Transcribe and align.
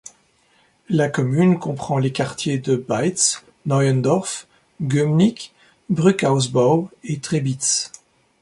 La 0.89 1.09
commune 1.09 1.59
comprend 1.59 1.99
les 1.99 2.11
quartiers 2.11 2.57
de 2.57 2.75
Baitz, 2.75 3.43
Neuendorf, 3.67 4.47
Gömnigk, 4.81 5.53
Brück-Ausbau 5.91 6.89
et 7.03 7.19
Trebitz. 7.19 7.91